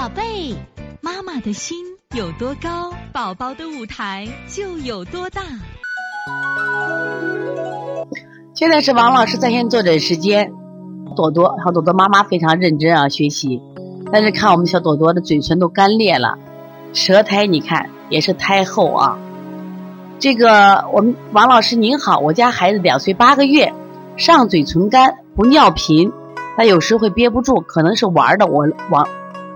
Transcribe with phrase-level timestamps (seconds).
[0.00, 0.56] 宝贝，
[1.02, 1.76] 妈妈的心
[2.16, 5.42] 有多高，宝宝的舞台就有多大。
[8.54, 10.50] 现在是王老师在线坐诊时间，
[11.14, 13.60] 朵朵小朵朵妈妈非常认真啊学习，
[14.10, 16.38] 但是看我们小朵朵的嘴唇都干裂了，
[16.94, 19.18] 舌苔你看也是苔厚啊。
[20.18, 23.70] 这个我们王老师您好，我家孩子两岁八个月，
[24.16, 26.10] 上嘴唇干，不尿频，
[26.56, 29.06] 他有时会憋不住，可能是玩的，我忘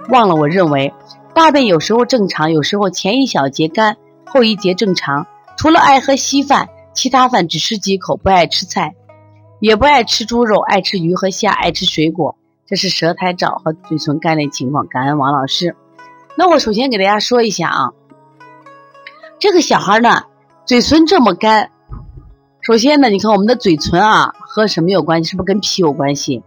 [0.09, 0.35] 忘了。
[0.35, 0.93] 我认为
[1.35, 3.97] 大便有时候正常，有时候前一小节干，
[4.27, 5.27] 后一节正常。
[5.57, 8.95] 除了爱喝稀饭，其他饭只吃几口，不爱吃菜，
[9.61, 12.37] 也不爱吃猪肉，爱吃鱼和虾，爱吃水果。
[12.67, 14.87] 这是舌苔照和嘴唇干裂情况。
[14.89, 15.77] 感恩王老师。
[16.37, 17.93] 那我首先给大家说一下啊，
[19.39, 20.25] 这个小孩呢。
[20.66, 21.71] 嘴唇这么干，
[22.63, 25.30] 首先呢，你看我们的嘴唇啊，和什么有关系？
[25.33, 26.43] 是不是跟脾有关系？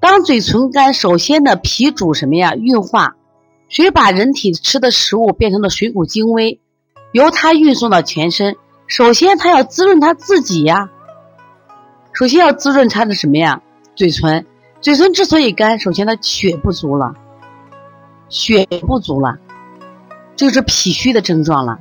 [0.00, 2.54] 当嘴唇干，首先呢，脾主什么呀？
[2.54, 3.16] 运化，
[3.68, 6.58] 水把人体吃的食物变成了水谷精微，
[7.12, 8.56] 由它运送到全身。
[8.86, 10.88] 首先，它要滋润它自己呀。
[12.12, 13.60] 首先要滋润它的什么呀？
[13.94, 14.46] 嘴唇。
[14.80, 17.14] 嘴唇之所以干，首先它血不足了，
[18.30, 19.36] 血不足了，
[20.34, 21.78] 这就是脾虚的症状了。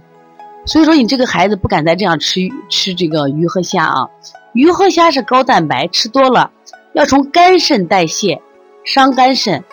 [0.66, 4.10] 所以说，你这个孩子不敢再这样吃吃这个鱼和虾啊，
[4.52, 6.52] 鱼和虾是高蛋白，吃多了
[7.00, 8.42] 要从肝肾代谢，
[8.84, 9.64] 伤肝肾。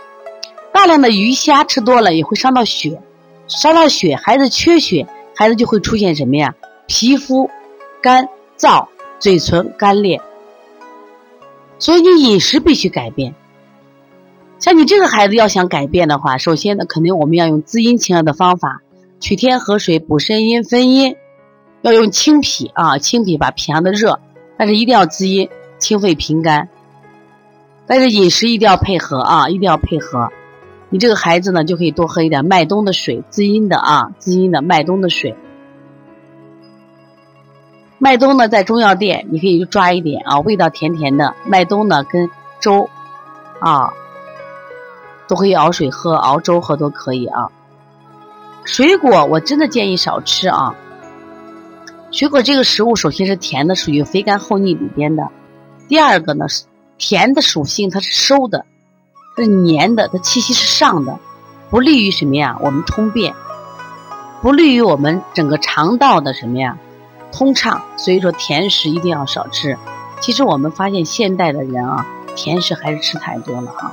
[0.72, 3.02] 大量的鱼虾吃多了也会伤到血，
[3.48, 6.54] 伤到血，孩子缺血，孩子就会出现什么呀？
[6.86, 7.50] 皮肤
[8.00, 8.86] 干燥，
[9.18, 10.20] 嘴唇干裂。
[11.80, 13.34] 所以你饮食必须改变。
[14.60, 18.82] 像你这个孩子要想改变的话，首先呢，肯定我们要用滋阴清热的方法。
[19.18, 21.16] 取天河水补肾阴分阴，
[21.82, 24.20] 要用清脾啊，清脾把脾阳的热，
[24.56, 25.48] 但是一定要滋阴，
[25.80, 26.68] 清肺平肝。
[27.86, 30.30] 但是饮食一定要配合啊，一定要配合。
[30.88, 35.36] 你这个孩子呢，就可以多喝一点麦冬的水，滋阴的啊，滋阴的麦冬的水。
[37.98, 41.34] 麦冬呢，在中药店你可以去抓一点啊，味道甜甜的。
[41.46, 42.28] 麦冬呢，跟
[42.60, 42.88] 粥
[43.60, 43.92] 啊，
[45.26, 47.50] 都可以熬水喝，熬粥喝都可以啊。
[48.64, 50.74] 水果我真的建议少吃啊。
[52.12, 55.28] 水果这个食物首先是甜的，属于肥甘厚腻里边的。
[55.88, 56.64] 第二个呢是
[56.98, 58.64] 甜的属性，它是收的，
[59.36, 61.18] 它是黏的，它气息是上的，
[61.70, 62.58] 不利于什么呀？
[62.60, 63.34] 我们通便，
[64.40, 66.78] 不利于我们整个肠道的什么呀？
[67.32, 67.82] 通畅。
[67.96, 69.76] 所以说甜食一定要少吃。
[70.20, 73.92] 其实我们发现现代的人啊，甜食还是吃太多了啊。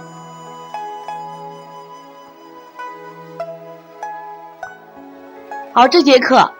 [5.73, 6.51] 好，这节课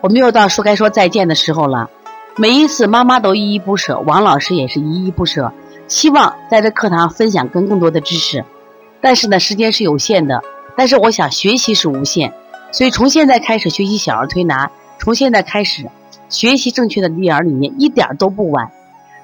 [0.00, 1.88] 我们又到说该说再见的时候了。
[2.38, 5.52] 每一次妈妈都依依不舍，王老师也是依依不舍。
[5.86, 8.44] 希望在这课堂分享更更多的知识，
[9.02, 10.42] 但是呢，时间是有限的。
[10.74, 12.32] 但是我想学习是无限，
[12.72, 15.90] 所以从现在开始学习小儿推拿，从现在开始
[16.30, 18.70] 学习正确的育儿理念，一点都不晚。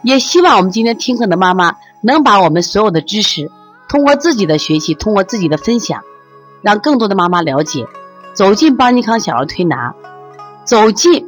[0.02, 3.50] 也希望我们今天听课的妈妈能把我们所有的知识，
[3.88, 6.02] 通过自己的学习，通过自己的分享，
[6.60, 7.86] 让更多的妈妈了解。
[8.34, 9.94] 走进邦尼康小儿推拿，
[10.64, 11.27] 走进